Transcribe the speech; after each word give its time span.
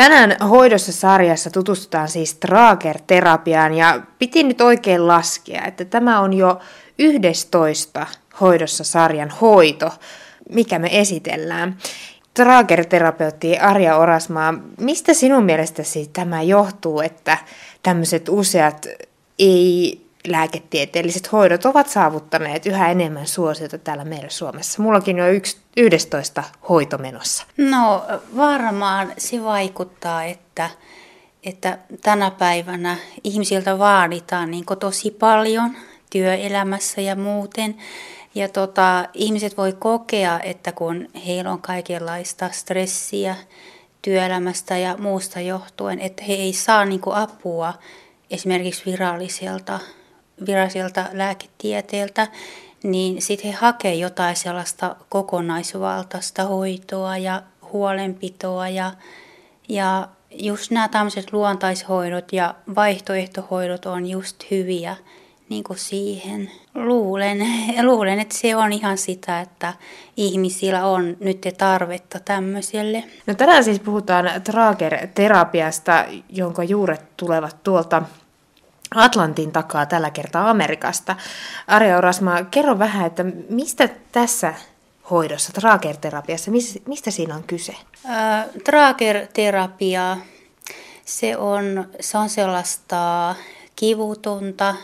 Tänään 0.00 0.36
hoidossa 0.48 0.92
sarjassa 0.92 1.50
tutustutaan 1.50 2.08
siis 2.08 2.34
Trager-terapiaan 2.34 3.74
ja 3.74 4.00
piti 4.18 4.42
nyt 4.42 4.60
oikein 4.60 5.06
laskea, 5.06 5.64
että 5.64 5.84
tämä 5.84 6.20
on 6.20 6.32
jo 6.32 6.58
11 6.98 8.06
hoidossa 8.40 8.84
sarjan 8.84 9.30
hoito, 9.40 9.90
mikä 10.52 10.78
me 10.78 11.00
esitellään. 11.00 11.76
Trager-terapeutti 12.34 13.58
Arja 13.58 13.96
Orasmaa, 13.96 14.54
mistä 14.80 15.14
sinun 15.14 15.44
mielestäsi 15.44 16.10
tämä 16.12 16.42
johtuu, 16.42 17.00
että 17.00 17.38
tämmöiset 17.82 18.28
useat 18.28 18.86
ei 19.38 20.00
lääketieteelliset 20.26 21.32
hoidot 21.32 21.64
ovat 21.64 21.88
saavuttaneet 21.88 22.66
yhä 22.66 22.90
enemmän 22.90 23.26
suosiota 23.26 23.78
täällä 23.78 24.04
meillä 24.04 24.28
Suomessa. 24.28 24.82
Mullakin 24.82 25.20
on 25.20 25.34
yksi, 25.34 25.56
11 25.76 26.44
hoitomenossa. 26.68 27.44
No 27.56 28.06
varmaan 28.36 29.12
se 29.18 29.44
vaikuttaa, 29.44 30.24
että, 30.24 30.70
että 31.44 31.78
tänä 32.02 32.30
päivänä 32.30 32.96
ihmisiltä 33.24 33.78
vaaditaan 33.78 34.50
niin 34.50 34.64
tosi 34.80 35.10
paljon 35.10 35.76
työelämässä 36.10 37.00
ja 37.00 37.16
muuten. 37.16 37.76
Ja 38.34 38.48
tota, 38.48 39.04
ihmiset 39.14 39.56
voi 39.56 39.72
kokea, 39.72 40.40
että 40.40 40.72
kun 40.72 41.08
heillä 41.26 41.52
on 41.52 41.62
kaikenlaista 41.62 42.50
stressiä 42.52 43.36
työelämästä 44.02 44.78
ja 44.78 44.96
muusta 44.96 45.40
johtuen, 45.40 46.00
että 46.00 46.24
he 46.24 46.32
ei 46.32 46.52
saa 46.52 46.84
niin 46.84 47.00
apua 47.14 47.74
esimerkiksi 48.30 48.82
viralliselta 48.86 49.80
viralliselta 50.46 51.04
lääketieteeltä, 51.12 52.28
niin 52.82 53.22
sitten 53.22 53.50
he 53.50 53.56
hakevat 53.56 53.98
jotain 53.98 54.36
sellaista 54.36 54.96
kokonaisvaltaista 55.08 56.44
hoitoa 56.44 57.18
ja 57.18 57.42
huolenpitoa 57.72 58.68
ja, 58.68 58.92
ja 59.68 60.08
just 60.30 60.70
nämä 60.70 60.88
tämmöiset 60.88 61.32
luontaishoidot 61.32 62.32
ja 62.32 62.54
vaihtoehtohoidot 62.74 63.86
on 63.86 64.06
just 64.06 64.50
hyviä 64.50 64.96
niin 65.48 65.64
kuin 65.64 65.78
siihen. 65.78 66.50
Luulen, 66.74 67.38
luulen, 67.90 68.20
että 68.20 68.34
se 68.34 68.56
on 68.56 68.72
ihan 68.72 68.98
sitä, 68.98 69.40
että 69.40 69.72
ihmisillä 70.16 70.86
on 70.86 71.16
nyt 71.20 71.48
tarvetta 71.58 72.20
tämmöiselle. 72.20 73.04
No 73.26 73.34
tänään 73.34 73.64
siis 73.64 73.80
puhutaan 73.80 74.26
Trager-terapiasta, 74.44 76.04
jonka 76.28 76.64
juuret 76.64 77.16
tulevat 77.16 77.62
tuolta 77.62 78.02
Atlantin 78.94 79.52
takaa 79.52 79.86
tällä 79.86 80.10
kertaa 80.10 80.50
Amerikasta. 80.50 81.16
Arja 81.66 81.98
Orasma, 81.98 82.44
kerro 82.50 82.78
vähän, 82.78 83.06
että 83.06 83.24
mistä 83.48 83.88
tässä 84.12 84.54
hoidossa, 85.10 85.52
Trager-terapiassa, 85.52 86.50
mistä 86.86 87.10
siinä 87.10 87.34
on 87.34 87.42
kyse? 87.42 87.76
Äh, 88.10 88.46
Trager-terapia, 88.64 90.16
se 91.04 91.36
on, 91.36 91.88
se 92.00 92.18
on 92.18 92.28
sellaista 92.28 93.34
kivutonta, 93.76 94.74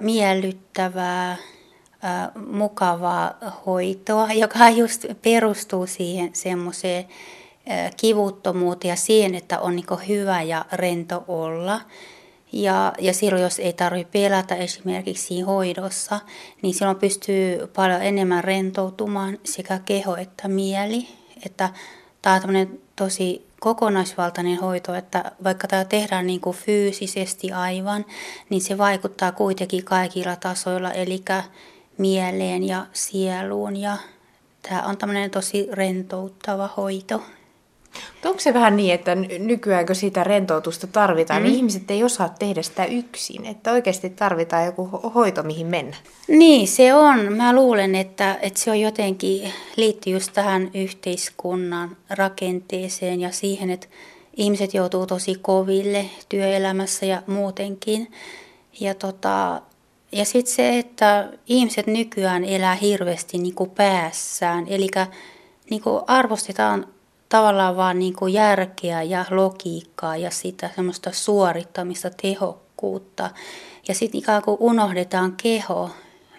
miellyttävää, 0.00 1.36
mukavaa 2.46 3.34
hoitoa, 3.66 4.32
joka 4.32 4.68
just 4.70 5.04
perustuu 5.22 5.86
siihen 5.86 6.30
semmoiseen 6.32 7.04
kivuttomuuteen 7.96 8.90
ja 8.90 8.96
siihen, 8.96 9.34
että 9.34 9.60
on 9.60 9.76
niin 9.76 9.86
hyvä 10.08 10.42
ja 10.42 10.64
rento 10.72 11.24
olla– 11.28 11.80
ja, 12.54 12.92
ja 12.98 13.12
silloin, 13.14 13.42
jos 13.42 13.58
ei 13.58 13.72
tarvitse 13.72 14.10
pelätä 14.12 14.54
esimerkiksi 14.54 15.40
hoidossa, 15.40 16.20
niin 16.62 16.74
silloin 16.74 16.98
pystyy 16.98 17.66
paljon 17.66 18.02
enemmän 18.02 18.44
rentoutumaan 18.44 19.38
sekä 19.44 19.80
keho 19.84 20.16
että 20.16 20.48
mieli. 20.48 21.08
Että 21.46 21.70
tämä 22.22 22.40
on 22.44 22.80
tosi 22.96 23.46
kokonaisvaltainen 23.60 24.58
hoito, 24.58 24.94
että 24.94 25.32
vaikka 25.44 25.68
tämä 25.68 25.84
tehdään 25.84 26.26
niin 26.26 26.40
kuin 26.40 26.56
fyysisesti 26.56 27.52
aivan, 27.52 28.04
niin 28.50 28.62
se 28.62 28.78
vaikuttaa 28.78 29.32
kuitenkin 29.32 29.84
kaikilla 29.84 30.36
tasoilla, 30.36 30.92
eli 30.92 31.22
mieleen 31.98 32.64
ja 32.64 32.86
sieluun. 32.92 33.76
Ja 33.76 33.96
tämä 34.62 34.82
on 34.82 34.96
tämmöinen 34.96 35.30
tosi 35.30 35.68
rentouttava 35.72 36.70
hoito. 36.76 37.22
Onko 38.24 38.40
se 38.40 38.54
vähän 38.54 38.76
niin, 38.76 38.94
että 38.94 39.14
nykyään 39.38 39.86
kun 39.86 39.96
sitä 39.96 40.24
rentoutusta 40.24 40.86
tarvitaan, 40.86 41.42
mm. 41.42 41.44
niin 41.44 41.56
ihmiset 41.56 41.90
ei 41.90 42.04
osaa 42.04 42.28
tehdä 42.28 42.62
sitä 42.62 42.84
yksin? 42.84 43.46
Että 43.46 43.72
oikeasti 43.72 44.10
tarvitaan 44.10 44.64
joku 44.64 44.86
hoito, 45.14 45.42
mihin 45.42 45.66
mennä? 45.66 45.96
Niin, 46.28 46.68
se 46.68 46.94
on. 46.94 47.32
Mä 47.32 47.54
luulen, 47.54 47.94
että, 47.94 48.38
että 48.42 48.60
se 48.60 48.70
on 48.70 48.80
jotenkin 48.80 49.52
liittyy 49.76 50.12
just 50.12 50.32
tähän 50.32 50.70
yhteiskunnan 50.74 51.96
rakenteeseen 52.10 53.20
ja 53.20 53.32
siihen, 53.32 53.70
että 53.70 53.86
ihmiset 54.36 54.74
joutuu 54.74 55.06
tosi 55.06 55.34
koville 55.34 56.04
työelämässä 56.28 57.06
ja 57.06 57.22
muutenkin. 57.26 58.10
Ja, 58.80 58.94
tota, 58.94 59.62
ja 60.12 60.24
sitten 60.24 60.54
se, 60.54 60.78
että 60.78 61.28
ihmiset 61.46 61.86
nykyään 61.86 62.44
elää 62.44 62.74
hirveästi 62.74 63.38
niin 63.38 63.54
kuin 63.54 63.70
päässään, 63.70 64.66
eli 64.68 64.88
niin 65.70 65.82
kuin 65.82 66.02
arvostetaan 66.06 66.93
tavallaan 67.34 67.76
vaan 67.76 67.98
niin 67.98 68.12
kuin 68.16 68.32
järkeä 68.32 69.02
ja 69.02 69.24
logiikkaa 69.30 70.16
ja 70.16 70.30
sitä 70.30 70.70
semmoista 70.76 71.12
suorittamista, 71.12 72.10
tehokkuutta. 72.22 73.30
Ja 73.88 73.94
sitten 73.94 74.18
ikään 74.18 74.42
kuin 74.42 74.56
unohdetaan 74.60 75.34
keho. 75.42 75.90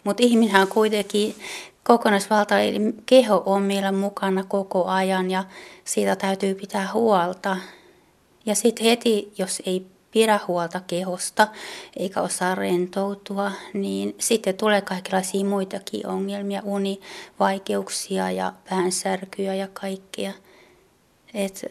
Mutta 0.03 0.23
ihminen 0.23 0.61
on 0.61 0.67
kuitenkin 0.67 1.35
kokonaisvalta, 1.83 2.59
eli 2.59 2.79
keho 3.05 3.43
on 3.45 3.61
meillä 3.61 3.91
mukana 3.91 4.43
koko 4.43 4.85
ajan 4.85 5.31
ja 5.31 5.43
siitä 5.83 6.15
täytyy 6.15 6.55
pitää 6.55 6.89
huolta. 6.93 7.57
Ja 8.45 8.55
sitten 8.55 8.85
heti, 8.85 9.33
jos 9.37 9.61
ei 9.65 9.85
pidä 10.11 10.39
huolta 10.47 10.81
kehosta 10.87 11.47
eikä 11.97 12.21
osaa 12.21 12.55
rentoutua, 12.55 13.51
niin 13.73 14.15
sitten 14.19 14.57
tulee 14.57 14.81
kaikenlaisia 14.81 15.45
muitakin 15.45 16.07
ongelmia, 16.07 16.61
univaikeuksia 16.63 18.31
ja 18.31 18.53
päänsärkyjä 18.69 19.55
ja 19.55 19.67
kaikkea. 19.67 20.31
Et 21.35 21.61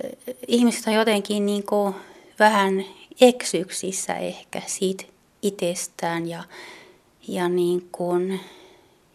ihmiset 0.49 0.87
on 0.87 0.95
jotenkin 0.95 1.47
niin 1.47 1.67
kuin 1.67 1.95
vähän 2.39 2.85
eksyksissä 3.21 4.15
ehkä 4.15 4.63
siitä 4.67 5.05
itsestään 5.43 6.29
ja, 6.29 6.45
ja 7.29 7.49
niin 7.49 7.89
kuin 7.93 8.41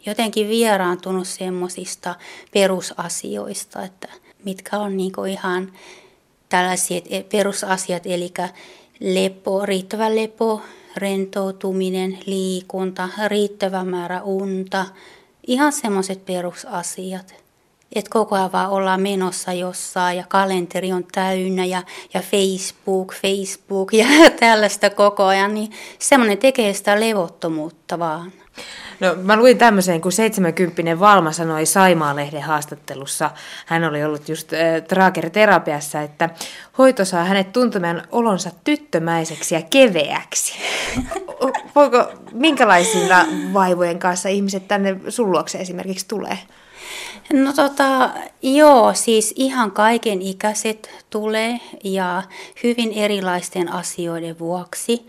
jotenkin 0.06 0.50
vieraantunut 0.50 1.28
semmoisista 1.28 2.16
perusasioista, 2.54 3.84
että 3.84 4.08
mitkä 4.46 4.80
on 4.80 4.98
niin 4.98 5.12
kuin 5.12 5.32
ihan 5.32 5.74
tällaiset 6.50 7.06
perusasiat, 7.32 8.06
eli 8.06 8.34
lepo, 9.00 9.66
riittävä 9.66 10.16
lepo, 10.16 10.62
rentoutuminen, 10.98 12.20
liikunta, 12.26 13.10
riittävä 13.28 13.84
määrä 13.84 14.22
unta, 14.22 14.86
ihan 15.48 15.74
semmoiset 15.74 16.26
perusasiat 16.26 17.49
että 17.96 18.10
koko 18.10 18.36
ajan 18.36 18.52
vaan 18.52 18.70
ollaan 18.70 19.02
menossa 19.02 19.54
jossain 19.54 20.18
ja 20.18 20.24
kalenteri 20.28 20.94
on 20.94 21.06
täynnä 21.12 21.66
ja, 21.66 21.84
ja 22.14 22.22
Facebook, 22.22 23.14
Facebook 23.22 23.94
ja 23.94 24.06
tällaista 24.40 24.90
koko 24.90 25.26
ajan, 25.26 25.54
niin 25.54 25.72
semmoinen 26.00 26.38
tekee 26.38 26.74
sitä 26.74 27.00
levottomuutta 27.00 28.00
vaan. 28.00 28.32
No 29.00 29.16
mä 29.24 29.36
luin 29.36 29.58
tämmöisen, 29.58 30.02
kun 30.02 30.12
70 30.12 31.00
Valma 31.00 31.32
sanoi 31.32 31.66
Saimaa-lehden 31.66 32.42
haastattelussa, 32.42 33.32
hän 33.66 33.84
oli 33.84 34.04
ollut 34.04 34.30
just 34.30 34.54
äh, 34.54 34.60
Trager-terapiassa, 34.60 36.02
että 36.02 36.30
hoito 36.78 37.06
saa 37.06 37.24
hänet 37.24 37.54
tuntemaan 37.54 38.02
olonsa 38.12 38.52
tyttömäiseksi 38.64 39.56
ja 39.56 39.62
keveäksi. 39.70 40.54
Voiko, 41.76 42.12
minkälaisilla 42.32 43.26
vaivojen 43.54 44.00
kanssa 44.00 44.30
ihmiset 44.30 44.68
tänne 44.68 45.00
sun 45.10 45.32
luokse 45.32 45.58
esimerkiksi 45.58 46.08
tulee? 46.08 46.38
No 47.34 47.54
tota, 47.54 48.10
joo, 48.42 48.94
siis 48.94 49.34
ihan 49.38 49.72
kaiken 49.72 50.22
ikäiset 50.22 50.90
tulee 51.10 51.60
ja 51.84 52.24
hyvin 52.64 52.94
erilaisten 52.94 53.74
asioiden 53.74 54.40
vuoksi. 54.40 55.08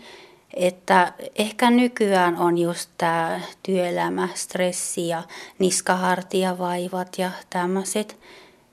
Että 0.53 1.13
ehkä 1.35 1.71
nykyään 1.71 2.37
on 2.37 2.57
just 2.57 2.89
tämä 2.97 3.41
työelämä, 3.63 4.29
stressi 4.35 5.07
ja 5.07 5.23
niskahartiavaivat 5.59 7.17
ja 7.17 7.31
tämmöiset. 7.49 8.17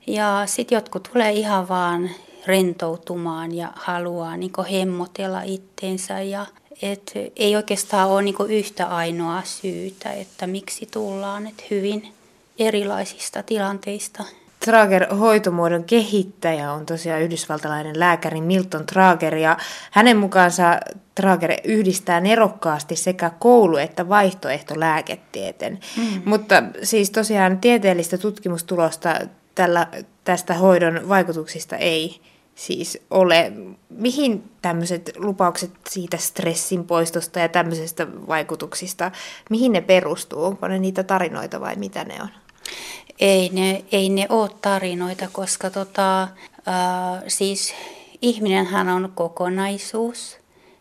Ja 0.06 0.42
sitten 0.46 0.76
jotkut 0.76 1.08
tulee 1.12 1.32
ihan 1.32 1.68
vaan 1.68 2.10
rentoutumaan 2.46 3.54
ja 3.54 3.72
haluaa 3.76 4.36
niin 4.36 4.52
hemmotella 4.72 5.42
itteensä 5.42 6.22
ja 6.22 6.46
et 6.82 7.12
ei 7.36 7.56
oikeastaan 7.56 8.10
ole 8.10 8.22
niin 8.22 8.34
yhtä 8.48 8.86
ainoa 8.86 9.42
syytä, 9.44 10.12
että 10.12 10.46
miksi 10.46 10.88
tullaan, 10.92 11.46
että 11.46 11.62
hyvin 11.70 12.17
erilaisista 12.58 13.42
tilanteista. 13.42 14.24
Trager-hoitomuodon 14.64 15.84
kehittäjä 15.84 16.72
on 16.72 16.86
tosiaan 16.86 17.22
yhdysvaltalainen 17.22 17.98
lääkäri 17.98 18.40
Milton 18.40 18.86
Trager 18.86 19.34
ja 19.34 19.56
hänen 19.90 20.16
mukaansa 20.16 20.80
Trager 21.14 21.52
yhdistää 21.64 22.20
nerokkaasti 22.20 22.96
sekä 22.96 23.30
koulu- 23.38 23.76
että 23.76 24.08
vaihtoehtolääketieteen. 24.08 25.78
Mm. 25.96 26.22
Mutta 26.24 26.62
siis 26.82 27.10
tosiaan 27.10 27.58
tieteellistä 27.58 28.18
tutkimustulosta 28.18 29.20
tällä, 29.54 29.86
tästä 30.24 30.54
hoidon 30.54 31.08
vaikutuksista 31.08 31.76
ei 31.76 32.20
siis 32.54 32.98
ole. 33.10 33.52
Mihin 33.88 34.50
tämmöiset 34.62 35.12
lupaukset 35.16 35.70
siitä 35.88 36.16
stressin 36.16 36.84
poistosta 36.84 37.38
ja 37.38 37.48
tämmöisistä 37.48 38.06
vaikutuksista, 38.28 39.10
mihin 39.50 39.72
ne 39.72 39.80
perustuu? 39.80 40.44
Onko 40.44 40.68
ne 40.68 40.78
niitä 40.78 41.02
tarinoita 41.02 41.60
vai 41.60 41.76
mitä 41.76 42.04
ne 42.04 42.14
on? 42.22 42.28
Ei 43.20 43.50
ne, 43.52 43.84
ei 43.92 44.08
ne 44.08 44.26
ole 44.28 44.50
tarinoita, 44.62 45.28
koska 45.32 45.70
tota, 45.70 46.22
äh, 46.22 46.28
siis 47.28 47.74
ihminenhän 48.22 48.88
on 48.88 49.12
kokonaisuus 49.14 50.38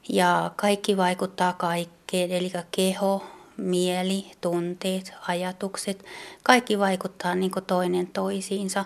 ja 0.09 0.51
kaikki 0.55 0.97
vaikuttaa 0.97 1.53
kaikkeen, 1.53 2.31
eli 2.31 2.51
keho, 2.71 3.23
mieli, 3.57 4.25
tunteet, 4.41 5.13
ajatukset, 5.27 6.05
kaikki 6.43 6.79
vaikuttaa 6.79 7.35
niin 7.35 7.51
toinen 7.67 8.07
toisiinsa. 8.07 8.85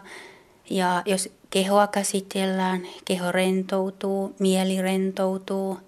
Ja 0.70 1.04
jos 1.06 1.30
kehoa 1.50 1.88
käsitellään, 1.88 2.88
keho 3.06 3.32
rentoutuu, 3.32 4.36
mieli 4.40 4.82
rentoutuu, 4.82 5.80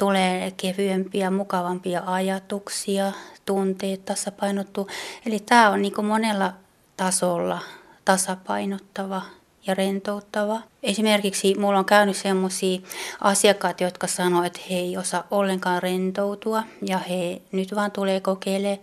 tulee 0.00 0.52
kevyempiä, 0.56 1.30
mukavampia 1.30 2.02
ajatuksia, 2.06 3.12
tunteet 3.46 4.04
tasapainottuu. 4.04 4.88
Eli 5.26 5.38
tämä 5.40 5.70
on 5.70 5.82
niin 5.82 6.04
monella 6.06 6.52
tasolla 6.96 7.58
tasapainottava 8.04 9.22
ja 9.66 9.74
rentouttava. 9.74 10.60
Esimerkiksi 10.82 11.54
mulla 11.54 11.78
on 11.78 11.84
käynyt 11.84 12.16
sellaisia 12.16 12.80
asiakkaita, 13.20 13.84
jotka 13.84 14.06
sanoo, 14.06 14.44
että 14.44 14.60
he 14.70 14.76
ei 14.76 14.96
osaa 14.96 15.26
ollenkaan 15.30 15.82
rentoutua 15.82 16.62
ja 16.86 16.98
he 16.98 17.42
nyt 17.52 17.74
vaan 17.74 17.92
tulee 17.92 18.20
kokeilemaan 18.20 18.78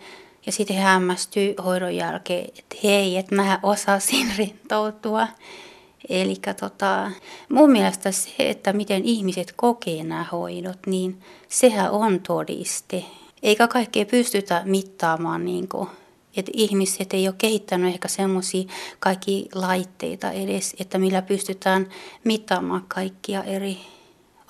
ja 0.46 0.52
sitten 0.52 0.78
hämmästyy 0.78 1.56
hoidon 1.66 1.96
jälkeen, 1.96 2.46
että 2.46 2.76
hei, 2.84 3.18
että 3.18 3.36
mä 3.36 3.60
osasin 3.64 4.34
rentoutua. 4.38 5.28
Eli 6.10 6.36
tota, 6.60 7.12
mun 7.50 7.72
mielestä 7.72 8.12
se, 8.12 8.34
että 8.40 8.74
miten 8.74 9.06
ihmiset 9.06 9.54
kokee 9.56 10.04
nämä 10.04 10.26
hoidot, 10.32 10.80
niin 10.86 11.22
sehän 11.50 11.92
on 11.92 12.20
todiste. 12.20 13.04
Eikä 13.44 13.68
kaikkea 13.68 14.06
pystytä 14.06 14.62
mittaamaan 14.66 15.46
niin 15.46 15.68
kuin 15.68 15.90
että 16.38 16.52
ihmiset 16.56 17.14
ei 17.14 17.28
ole 17.28 17.36
kehittänyt 17.38 17.94
ehkä 17.94 18.08
semmoisia 18.08 18.70
kaikki 19.00 19.50
laitteita 19.54 20.32
edes, 20.32 20.76
että 20.80 20.98
millä 20.98 21.22
pystytään 21.22 21.90
mittaamaan 22.24 22.86
kaikkia 22.88 23.44
eri 23.44 23.78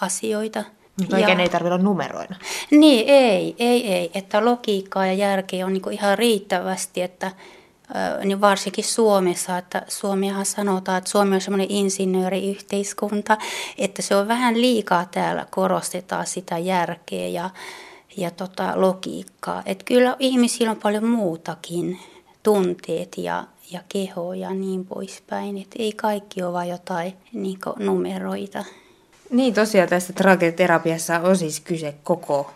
asioita. 0.02 0.64
Kaiken 1.12 1.38
ja, 1.38 1.44
ei 1.44 1.50
tarvitse 1.50 1.74
olla 1.74 1.84
numeroina. 1.84 2.36
Niin, 2.72 3.10
ei, 3.10 3.56
ei, 3.60 3.94
ei. 3.94 4.12
Että 4.14 4.46
logiikkaa 4.46 5.06
ja 5.06 5.14
järkeä 5.14 5.66
on 5.66 5.74
niin 5.74 5.92
ihan 5.92 6.18
riittävästi, 6.18 7.02
että 7.02 7.32
niin 8.26 8.42
varsinkin 8.42 8.84
Suomessa, 8.84 9.58
että 9.58 9.82
Suomiahan 9.88 10.46
sanotaan, 10.46 10.98
että 10.98 11.10
Suomi 11.10 11.36
on 11.36 11.42
semmoinen 11.42 11.72
insinööriyhteiskunta, 11.72 13.38
että 13.78 14.02
se 14.02 14.16
on 14.16 14.28
vähän 14.28 14.62
liikaa 14.62 15.06
täällä, 15.12 15.46
korostetaan 15.52 16.28
sitä 16.28 16.58
järkeä 16.58 17.28
ja 17.28 17.50
ja 18.18 18.32
tota, 18.32 18.72
logiikkaa. 18.76 19.64
Että 19.66 19.86
kyllä 19.86 20.16
ihmisillä 20.20 20.72
on 20.72 20.78
paljon 20.84 21.06
muutakin, 21.06 22.00
tunteet 22.44 23.18
ja, 23.18 23.44
ja 23.72 23.82
keho 23.90 24.34
ja 24.34 24.54
niin 24.54 24.86
poispäin. 24.86 25.58
Että 25.58 25.76
ei 25.80 25.94
kaikki 25.94 26.44
ole 26.44 26.54
vain 26.54 26.70
jotain 26.70 27.14
niin 27.34 27.60
numeroita. 27.80 28.66
Niin 29.30 29.54
tosiaan 29.54 29.90
tässä 29.90 30.14
tragediaterapiassa 30.14 31.20
on 31.20 31.38
siis 31.38 31.60
kyse 31.60 31.96
koko, 32.04 32.52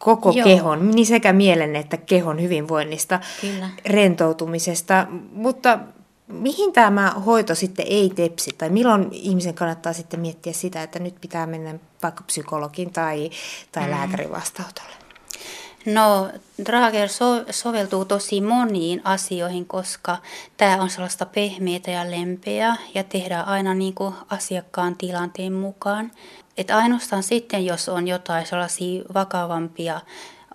koko 0.00 0.32
kehon, 0.32 0.90
niin 0.90 1.06
sekä 1.06 1.32
mielen 1.32 1.76
että 1.76 1.96
kehon 1.96 2.42
hyvinvoinnista, 2.42 3.20
Kyllä. 3.40 3.70
rentoutumisesta. 3.86 5.06
Mutta 5.32 5.78
mihin 6.28 6.72
tämä 6.72 7.10
hoito 7.26 7.54
sitten 7.54 7.86
ei 7.88 8.12
tepsi, 8.14 8.50
tai 8.58 8.70
milloin 8.70 9.08
ihmisen 9.12 9.54
kannattaa 9.54 9.92
sitten 9.92 10.20
miettiä 10.20 10.52
sitä, 10.52 10.82
että 10.82 10.98
nyt 10.98 11.14
pitää 11.20 11.46
mennä 11.46 11.74
vaikka 12.02 12.24
psykologin 12.26 12.92
tai, 12.92 13.30
tai 13.72 13.84
mm. 13.84 13.90
lääkärin 13.90 14.30
vastaanotolle? 14.30 15.00
No, 15.86 16.30
Drager 16.64 17.08
so- 17.08 17.44
soveltuu 17.50 18.04
tosi 18.04 18.40
moniin 18.40 19.00
asioihin, 19.04 19.66
koska 19.66 20.16
tämä 20.56 20.82
on 20.82 20.90
sellaista 20.90 21.26
pehmeitä 21.26 21.90
ja 21.90 22.10
lempeää 22.10 22.76
ja 22.94 23.04
tehdään 23.04 23.46
aina 23.46 23.74
niin 23.74 23.94
kuin 23.94 24.14
asiakkaan 24.30 24.96
tilanteen 24.96 25.52
mukaan. 25.52 26.10
Et 26.60 26.70
ainoastaan 26.70 27.22
sitten, 27.22 27.66
jos 27.66 27.88
on 27.88 28.08
jotain 28.08 28.46
sellaisia 28.46 29.02
vakavampia 29.14 30.00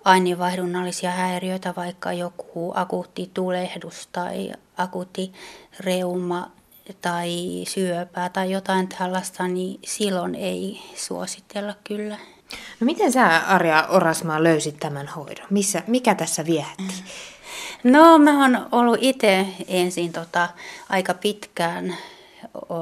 aineenvaihdunnallisia 0.04 1.10
häiriöitä, 1.10 1.74
vaikka 1.76 2.12
joku 2.12 2.72
akuutti 2.74 3.30
tulehdus 3.34 4.08
tai 4.12 4.52
akuutti 4.76 5.32
reuma 5.80 6.50
tai 7.00 7.64
syöpää 7.68 8.28
tai 8.28 8.50
jotain 8.50 8.88
tällaista, 8.88 9.48
niin 9.48 9.80
silloin 9.84 10.34
ei 10.34 10.80
suositella 10.94 11.74
kyllä. 11.84 12.18
No 12.80 12.84
miten 12.84 13.12
sä 13.12 13.36
Arja 13.46 13.86
Orasmaa 13.88 14.42
löysit 14.42 14.76
tämän 14.80 15.06
hoidon? 15.08 15.46
Missä, 15.50 15.82
mikä 15.86 16.14
tässä 16.14 16.46
viehätti? 16.46 16.94
No 17.84 18.18
mä 18.18 18.42
oon 18.42 18.66
ollut 18.72 18.98
itse 19.00 19.46
ensin 19.68 20.12
tota, 20.12 20.48
aika 20.88 21.14
pitkään 21.14 21.96
o, 22.54 22.76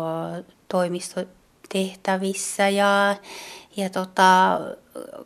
toimistotehtävissä 1.72 2.69
ja, 2.69 3.16
ja 3.76 3.90
tota, 3.90 4.61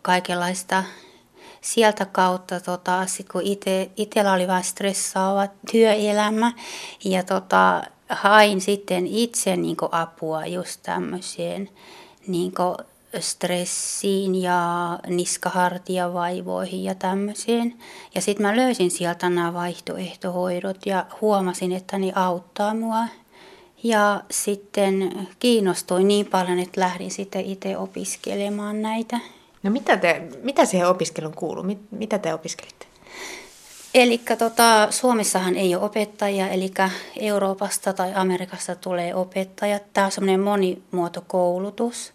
kaikenlaista 0.03 0.85
sieltä 1.61 2.05
kautta, 2.05 2.61
tota, 2.61 3.07
sit 3.07 3.29
kun 3.29 3.43
ite, 3.43 3.91
itellä 3.97 4.33
oli 4.33 4.47
vähän 4.47 4.65
stressaava 4.65 5.47
työelämä 5.71 6.53
ja 7.05 7.23
tota, 7.23 7.83
hain 8.09 8.61
sitten 8.61 9.07
itse 9.07 9.57
niin 9.57 9.77
apua 9.91 10.47
just 10.47 10.81
tämmöiseen 10.83 11.69
niin 12.27 12.53
stressiin 13.21 14.35
ja 14.35 14.99
niskahartiavaivoihin 15.07 16.85
ja 16.85 16.95
tämmöiseen. 16.95 17.75
Ja 18.15 18.21
sitten 18.21 18.47
mä 18.47 18.57
löysin 18.57 18.91
sieltä 18.91 19.31
nämä 19.31 19.55
vaihtoehtohoidot 19.55 20.87
ja 20.87 21.07
huomasin, 21.21 21.73
että 21.73 21.99
ne 21.99 22.13
auttaa 22.15 22.75
mua. 22.75 23.05
Ja 23.83 24.23
sitten 24.31 25.29
kiinnostuin 25.39 26.09
niin 26.09 26.27
paljon, 26.27 26.59
että 26.59 26.81
lähdin 26.81 27.11
sitten 27.11 27.45
itse 27.45 27.77
opiskelemaan 27.77 28.83
näitä. 28.83 29.21
No 29.63 29.71
mitä, 29.71 29.97
te, 29.97 30.23
mitä 30.43 30.65
siihen 30.65 30.89
opiskeluun 30.89 31.35
kuuluu? 31.35 31.63
Mit, 31.63 31.79
mitä 31.91 32.19
te 32.19 32.35
opiskelitte? 32.35 32.87
Eli 33.95 34.21
tota, 34.39 34.91
Suomessahan 34.91 35.57
ei 35.57 35.75
ole 35.75 35.85
opettajia, 35.85 36.49
eli 36.49 36.71
Euroopasta 37.17 37.93
tai 37.93 38.13
Amerikasta 38.15 38.75
tulee 38.75 39.15
opettajat. 39.15 39.83
Tämä 39.93 40.05
on 40.05 40.13
semmoinen 40.13 40.41
monimuotokoulutus, 40.41 42.13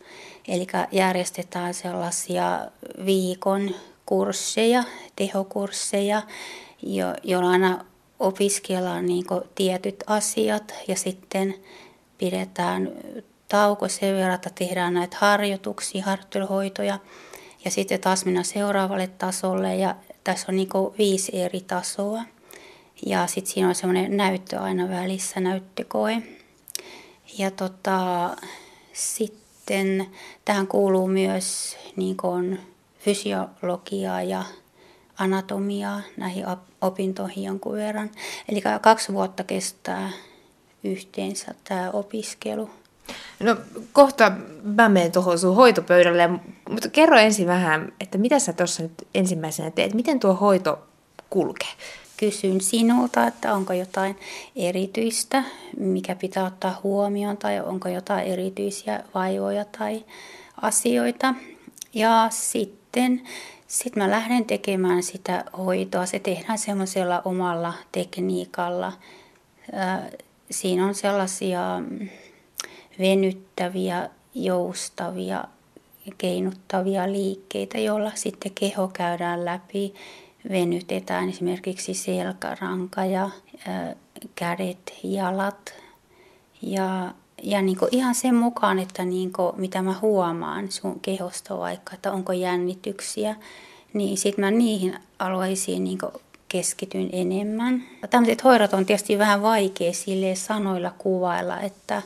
eli 0.48 0.68
järjestetään 0.92 1.74
sellaisia 1.74 2.60
viikon 3.06 3.76
kursseja, 4.06 4.84
tehokursseja, 5.16 6.22
jo, 6.84 7.06
joilla 7.24 7.50
aina 7.50 7.86
opiskellaan 8.24 9.06
niin 9.06 9.26
tietyt 9.56 10.04
asiat 10.08 10.74
ja 10.88 10.96
sitten 10.96 11.56
pidetään 12.18 12.92
tauko 13.48 13.88
sen 13.88 14.16
verran, 14.16 14.36
että 14.36 14.50
tehdään 14.56 14.94
näitä 14.94 15.18
harjoituksia, 15.20 16.04
harjoitteluhoitoja– 16.04 17.00
ja 17.66 17.72
sitten 17.72 18.02
taas 18.02 18.26
mennä 18.26 18.44
seuraavalle 18.44 19.08
tasolle 19.08 19.76
ja 19.76 19.96
tässä 20.24 20.46
on 20.50 20.56
niin 20.56 20.70
viisi 20.98 21.42
eri 21.42 21.62
tasoa. 21.62 22.24
Ja 23.06 23.28
sitten 23.28 23.54
siinä 23.54 23.68
on 23.68 23.76
semmoinen 23.76 24.18
näyttö 24.18 24.60
aina 24.60 24.90
välissä, 24.90 25.40
näyttökoe. 25.40 26.24
Ja 27.38 27.52
tota, 27.52 28.30
sitten 28.94 30.08
tähän 30.46 30.68
kuuluu 30.68 31.08
myös 31.08 31.78
niin 31.96 32.60
fysiologiaa 33.00 34.22
ja 34.22 34.44
anatomiaa 35.18 36.02
näihin 36.18 36.46
opintoihin 36.82 37.44
jonkun 37.44 37.74
verran. 37.74 38.12
Eli 38.50 38.62
kaksi 38.82 39.14
vuotta 39.14 39.44
kestää 39.44 40.10
yhteensä 40.84 41.54
tämä 41.64 41.90
opiskelu. 41.92 42.70
No 43.40 43.58
kohta 43.94 44.32
mä 44.64 44.90
menen 44.90 45.12
tuohon 45.12 45.40
sun 45.40 45.56
hoitopöydälle, 45.56 46.30
mutta 46.70 46.90
kerro 46.90 47.18
ensin 47.18 47.48
vähän, 47.48 47.94
että 48.00 48.18
mitä 48.18 48.40
sä 48.40 48.54
tuossa 48.54 48.84
nyt 48.84 49.08
ensimmäisenä 49.16 49.72
teet, 49.72 49.94
miten 49.94 50.20
tuo 50.20 50.34
hoito 50.34 50.80
kulkee? 51.30 51.70
Kysyn 52.18 52.62
sinulta, 52.62 53.28
että 53.28 53.54
onko 53.54 53.74
jotain 53.74 54.20
erityistä, 54.56 55.44
mikä 55.80 56.16
pitää 56.16 56.46
ottaa 56.46 56.80
huomioon, 56.84 57.38
tai 57.38 57.60
onko 57.60 57.90
jotain 57.90 58.28
erityisiä 58.28 59.04
vaivoja 59.14 59.66
tai 59.66 60.06
asioita. 60.62 61.36
Ja 61.94 62.28
sitten 62.30 63.22
sit 63.68 63.96
mä 63.96 64.12
lähden 64.12 64.46
tekemään 64.46 65.04
sitä 65.04 65.46
hoitoa. 65.58 66.06
Se 66.06 66.20
tehdään 66.20 66.58
semmoisella 66.58 67.22
omalla 67.26 67.74
tekniikalla. 67.92 68.94
Siinä 70.52 70.86
on 70.86 70.96
sellaisia 70.96 71.62
venyttäviä, 73.00 74.10
joustavia, 74.36 75.44
keinuttavia 76.18 77.12
liikkeitä, 77.12 77.78
joilla 77.78 78.12
sitten 78.16 78.52
keho 78.56 78.88
käydään 78.88 79.46
läpi. 79.46 79.94
Venytetään 80.50 81.30
esimerkiksi 81.30 81.94
selkäranka 81.94 83.06
ja 83.06 83.30
kädet, 84.36 84.94
jalat. 85.04 85.74
Ja, 86.62 87.12
ja 87.44 87.62
niin 87.62 87.78
kuin 87.78 87.90
ihan 87.92 88.16
sen 88.16 88.36
mukaan, 88.36 88.80
että 88.80 89.06
niin 89.06 89.34
kuin, 89.34 89.54
mitä 89.58 89.82
mä 89.82 89.96
huomaan 90.02 90.72
sun 90.72 91.00
kehosta 91.00 91.58
vaikka, 91.58 91.94
että 91.94 92.12
onko 92.12 92.34
jännityksiä, 92.34 93.36
niin 93.94 94.18
sitten 94.18 94.46
mä 94.46 94.52
niihin 94.52 94.96
alueisiin 95.20 95.84
niin 95.84 95.98
keskityn 96.50 97.10
enemmän. 97.12 97.84
Tämmöiset 98.10 98.44
hoidot 98.44 98.74
on 98.74 98.86
tietysti 98.86 99.20
vähän 99.20 99.42
vaikea 99.42 99.94
sille 99.94 100.36
sanoilla 100.36 100.92
kuvailla, 100.98 101.60
että, 101.60 102.02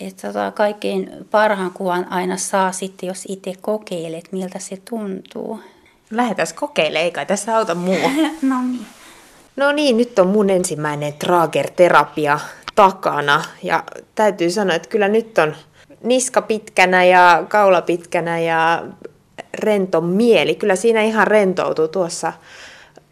että 0.00 0.26
tota, 0.26 0.52
kaikkein 0.52 1.10
parhaan 1.30 1.72
kuvan 1.72 2.12
aina 2.12 2.36
saa 2.36 2.72
sitten, 2.72 3.06
jos 3.06 3.24
itse 3.28 3.52
kokeilet, 3.60 4.32
miltä 4.32 4.58
se 4.58 4.76
tuntuu. 4.90 5.60
Lähdetään 6.10 6.48
kokeilemaan, 6.54 7.04
eikä 7.04 7.24
tässä 7.24 7.56
auta 7.56 7.74
muu. 7.74 8.10
no 8.42 8.62
niin. 8.62 8.86
No 9.56 9.72
niin, 9.72 9.96
nyt 9.96 10.18
on 10.18 10.26
mun 10.26 10.50
ensimmäinen 10.50 11.12
Trager-terapia 11.12 12.40
takana. 12.74 13.44
Ja 13.62 13.84
täytyy 14.14 14.50
sanoa, 14.50 14.76
että 14.76 14.88
kyllä 14.88 15.08
nyt 15.08 15.38
on 15.38 15.54
niska 16.02 16.42
pitkänä 16.42 17.04
ja 17.04 17.44
kaula 17.48 17.82
pitkänä 17.82 18.38
ja 18.38 18.84
rento 19.54 20.00
mieli. 20.00 20.54
Kyllä 20.54 20.76
siinä 20.76 21.02
ihan 21.02 21.26
rentoutuu 21.26 21.88
tuossa 21.88 22.32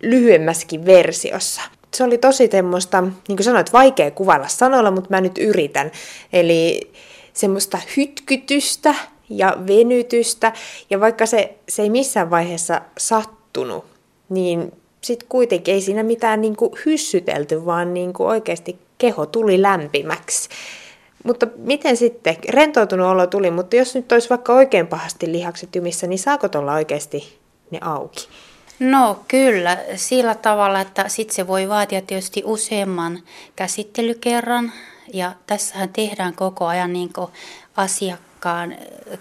lyhyemmässäkin 0.02 0.86
versiossa. 0.86 1.60
Se 1.94 2.04
oli 2.04 2.18
tosi 2.18 2.48
semmoista, 2.52 3.00
niin 3.00 3.36
kuin 3.36 3.44
sanoit, 3.44 3.72
vaikea 3.72 4.10
kuvailla 4.10 4.48
sanoilla, 4.48 4.90
mutta 4.90 5.10
mä 5.10 5.20
nyt 5.20 5.38
yritän. 5.38 5.90
Eli 6.32 6.92
semmoista 7.32 7.78
hytkytystä 7.96 8.94
ja 9.30 9.56
venytystä. 9.66 10.52
Ja 10.90 11.00
vaikka 11.00 11.26
se, 11.26 11.54
se 11.68 11.82
ei 11.82 11.90
missään 11.90 12.30
vaiheessa 12.30 12.80
sattunut, 12.98 13.84
niin 14.28 14.72
sitten 15.00 15.28
kuitenkin 15.28 15.74
ei 15.74 15.80
siinä 15.80 16.02
mitään 16.02 16.40
niin 16.40 16.56
kuin 16.56 16.72
hyssytelty, 16.86 17.66
vaan 17.66 17.94
niin 17.94 18.12
kuin 18.12 18.28
oikeasti 18.28 18.78
keho 18.98 19.26
tuli 19.26 19.62
lämpimäksi. 19.62 20.48
Mutta 21.24 21.46
miten 21.56 21.96
sitten, 21.96 22.36
rentoutunut 22.48 23.06
olo 23.06 23.26
tuli, 23.26 23.50
mutta 23.50 23.76
jos 23.76 23.94
nyt 23.94 24.12
olisi 24.12 24.30
vaikka 24.30 24.52
oikein 24.52 24.86
pahasti 24.86 25.32
lihakset 25.32 25.74
jumissa, 25.74 26.06
niin 26.06 26.18
saako 26.18 26.48
tuolla 26.48 26.74
oikeasti 26.74 27.38
ne 27.70 27.78
auki? 27.82 28.28
No 28.78 29.20
kyllä, 29.28 29.78
sillä 29.96 30.34
tavalla, 30.34 30.80
että 30.80 31.08
sitten 31.08 31.34
se 31.34 31.46
voi 31.46 31.68
vaatia 31.68 32.02
tietysti 32.02 32.42
useamman 32.44 33.22
käsittelykerran. 33.56 34.72
Ja 35.12 35.32
tässähän 35.46 35.88
tehdään 35.88 36.34
koko 36.34 36.66
ajan 36.66 36.92
niin 36.92 37.10
asiakkaan 37.76 38.27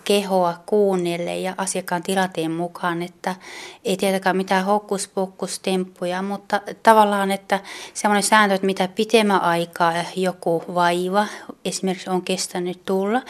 kehoa 0.03 0.57
kuunnelle 0.65 1.37
ja 1.37 1.53
asiakkaan 1.57 2.03
tilanteen 2.03 2.51
mukaan, 2.51 3.01
että 3.01 3.35
ei 3.83 3.97
tietenkään 3.97 4.37
mitään 4.37 4.65
hokkuspokkustemppuja, 4.65 6.21
mutta 6.21 6.61
tavallaan, 6.83 7.31
että 7.31 7.59
semmoinen 7.93 8.23
sääntö, 8.23 8.55
että 8.55 8.65
mitä 8.65 8.87
pitemmän 8.87 9.41
aikaa 9.41 9.93
joku 10.15 10.63
vaiva 10.73 11.27
esimerkiksi 11.65 12.09
on 12.09 12.21
kestänyt 12.21 12.85
tulla, 12.85 13.21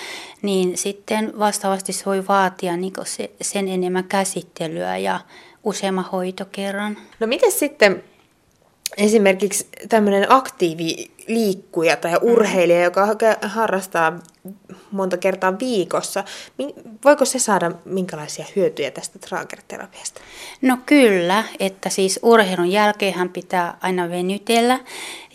niin 0.42 0.78
sitten 0.78 1.40
vastaavasti 1.40 1.94
se 1.94 2.06
voi 2.06 2.28
vaatia 2.28 2.78
niin 2.78 2.94
se, 3.04 3.32
sen 3.42 3.68
enemmän 3.68 4.04
käsittelyä 4.04 4.98
ja 4.98 5.20
useamman 5.64 6.06
hoitokerran. 6.12 6.98
No 7.20 7.28
miten 7.28 7.52
sitten 7.52 8.04
esimerkiksi 8.98 9.68
tämmöinen 9.90 10.26
aktiiviliikkuja 10.30 11.98
tai 11.98 12.18
urheilija, 12.22 12.84
joka 12.84 13.08
harrastaa 13.42 14.20
monta 14.92 15.18
kertaa 15.18 15.60
viikossa. 15.60 16.24
Voiko 17.06 17.26
se 17.26 17.40
saada 17.40 17.72
minkälaisia 17.86 18.46
hyötyjä 18.56 18.92
tästä 18.92 19.20
traagerterapiasta? 19.20 20.22
No 20.62 20.78
kyllä, 20.86 21.44
että 21.60 21.90
siis 21.90 22.20
urheilun 22.24 22.72
jälkeen 22.72 23.30
pitää 23.30 23.78
aina 23.82 24.10
venytellä 24.10 24.80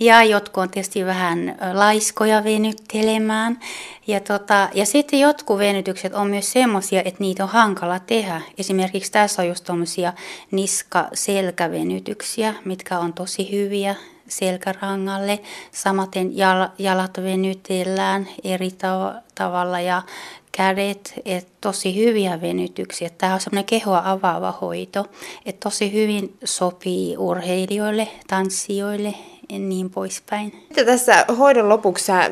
ja 0.00 0.25
jotkut 0.25 0.62
on 0.62 0.71
tietysti 0.71 1.06
vähän 1.06 1.59
laiskoja 1.73 2.44
venyttelemään. 2.44 3.61
Ja, 4.06 4.21
tota, 4.21 4.68
ja 4.75 4.87
sitten 4.87 5.21
jotkut 5.21 5.59
venytykset 5.59 6.14
on 6.14 6.26
myös 6.26 6.52
semmoisia, 6.52 7.02
että 7.04 7.21
niitä 7.21 7.42
on 7.42 7.49
hankala 7.49 7.99
tehdä. 7.99 8.40
Esimerkiksi 8.59 9.12
tässä 9.12 9.42
on 9.42 9.49
just 9.49 9.64
tuommoisia 9.64 10.12
niska-selkävenytyksiä, 10.50 12.54
mitkä 12.64 12.99
on 12.99 13.12
tosi 13.12 13.52
hyviä 13.52 13.94
selkärangalle. 14.39 15.41
Samaten 15.73 16.37
jalat 16.79 17.19
venytellään 17.23 18.29
eri 18.45 18.71
tavalla 19.35 19.81
ja 19.81 20.03
kädet, 20.53 21.15
että 21.25 21.53
tosi 21.61 21.97
hyviä 21.97 22.41
venytyksiä. 22.41 23.11
Tämä 23.19 23.35
on 23.35 23.41
semmoinen 23.41 23.65
kehoa 23.65 24.03
avaava 24.05 24.53
hoito, 24.61 25.07
että 25.47 25.61
tosi 25.69 25.93
hyvin 25.93 26.37
sopii 26.45 27.17
urheilijoille, 27.17 28.09
tanssijoille 28.27 29.15
ja 29.49 29.59
niin 29.59 29.91
poispäin. 29.91 30.67
Mitä 30.69 30.85
tässä 30.85 31.25
hoidon 31.39 31.69
lopuksi 31.69 32.05
sä 32.05 32.31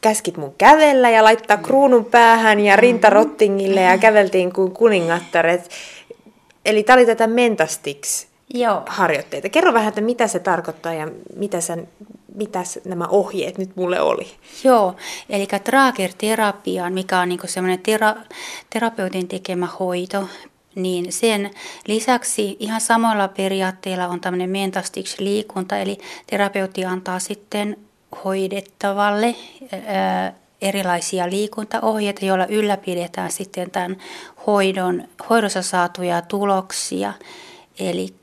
käskit 0.00 0.36
mun 0.36 0.54
kävellä 0.58 1.10
ja 1.10 1.24
laittaa 1.24 1.56
kruunun 1.56 2.04
päähän 2.04 2.60
ja 2.60 2.76
rintarottingille 2.76 3.80
ja 3.80 3.98
käveltiin 3.98 4.52
kuin 4.52 4.72
kuningattaret. 4.72 5.70
Eli 6.64 6.82
tämä 6.82 6.94
oli 6.94 7.06
tätä 7.06 7.26
mentastiksi 7.26 8.26
Joo. 8.54 8.82
harjoitteita. 8.86 9.48
Kerro 9.48 9.72
vähän, 9.72 9.88
että 9.88 10.00
mitä 10.00 10.26
se 10.26 10.38
tarkoittaa 10.38 10.94
ja 10.94 11.08
mitä, 11.36 11.60
sen, 11.60 11.88
mitä 12.34 12.62
nämä 12.84 13.06
ohjeet 13.06 13.58
nyt 13.58 13.76
mulle 13.76 14.00
oli. 14.00 14.26
Joo, 14.64 14.96
eli 15.30 15.46
Trager-terapiaan, 15.64 16.92
mikä 16.92 17.20
on 17.20 17.28
niinku 17.28 17.46
semmoinen 17.46 17.80
tera, 17.80 18.14
terapeutin 18.70 19.28
tekemä 19.28 19.68
hoito, 19.80 20.28
niin 20.74 21.12
sen 21.12 21.50
lisäksi 21.86 22.56
ihan 22.60 22.80
samoilla 22.80 23.28
periaatteilla 23.28 24.08
on 24.08 24.20
tämmöinen 24.20 24.50
mentastix-liikunta, 24.50 25.78
eli 25.78 25.98
terapeutti 26.26 26.84
antaa 26.84 27.18
sitten 27.18 27.76
hoidettavalle 28.24 29.34
ää, 29.86 30.32
erilaisia 30.62 31.30
liikuntaohjeita, 31.30 32.24
joilla 32.24 32.46
ylläpidetään 32.46 33.32
sitten 33.32 33.70
tämän 33.70 33.96
hoidon, 34.46 35.04
hoidossa 35.30 35.62
saatuja 35.62 36.22
tuloksia. 36.22 37.12
Eli 37.78 38.14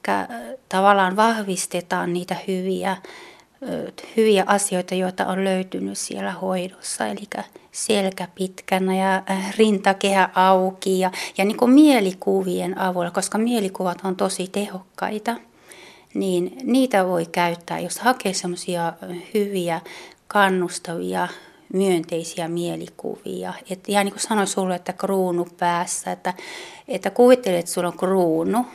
tavallaan 0.69 1.15
vahvistetaan 1.15 2.13
niitä 2.13 2.35
hyviä, 2.47 2.97
hyviä 4.17 4.43
asioita, 4.47 4.95
joita 4.95 5.25
on 5.25 5.43
löytynyt 5.43 5.97
siellä 5.97 6.31
hoidossa. 6.31 7.07
Eli 7.07 7.27
selkä 7.71 8.27
pitkänä 8.35 8.95
ja 8.95 9.23
rintakehä 9.57 10.29
auki 10.35 10.99
ja, 10.99 11.11
ja 11.37 11.45
niin 11.45 11.57
kuin 11.57 11.71
mielikuvien 11.71 12.77
avulla, 12.77 13.11
koska 13.11 13.37
mielikuvat 13.37 13.97
on 14.03 14.15
tosi 14.15 14.47
tehokkaita, 14.47 15.35
niin 16.13 16.57
niitä 16.63 17.07
voi 17.07 17.25
käyttää, 17.25 17.79
jos 17.79 17.99
hakee 17.99 18.33
semmoisia 18.33 18.93
hyviä, 19.33 19.81
kannustavia, 20.27 21.27
myönteisiä 21.73 22.47
mielikuvia. 22.47 23.53
Et 23.69 23.89
ihan 23.89 24.05
niin 24.05 24.13
kuin 24.13 24.21
sanoin 24.21 24.47
sulle, 24.47 24.75
että 24.75 24.93
kruunu 24.93 25.47
päässä, 25.59 26.11
että, 26.11 26.33
että 26.87 27.09
kuvittelet, 27.09 27.59
että 27.59 27.71
sulla 27.71 27.87
on 27.87 27.97
kruunu, 27.97 28.65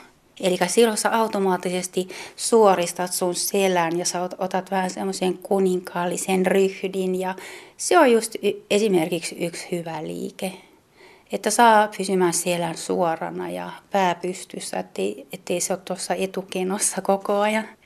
Eli 0.40 0.58
silloin 0.66 0.98
sä 0.98 1.18
automaattisesti 1.18 2.08
suoristat 2.36 3.12
sun 3.12 3.34
selän 3.34 3.98
ja 3.98 4.04
sä 4.04 4.22
otat 4.38 4.70
vähän 4.70 4.90
semmoisen 4.90 5.38
kuninkaallisen 5.38 6.46
ryhdin 6.46 7.14
ja 7.14 7.34
se 7.76 7.98
on 7.98 8.12
just 8.12 8.34
esimerkiksi 8.70 9.36
yksi 9.46 9.68
hyvä 9.72 10.02
liike. 10.02 10.52
Että 11.32 11.50
saa 11.50 11.88
pysymään 11.98 12.32
selän 12.32 12.76
suorana 12.76 13.50
ja 13.50 13.70
pää 13.90 14.14
pystyssä, 14.14 14.78
ettei, 14.78 15.26
ettei 15.32 15.60
se 15.60 15.72
ole 15.72 15.80
tuossa 15.84 16.14
etukenossa 16.14 17.02
koko 17.02 17.40
ajan. 17.40 17.68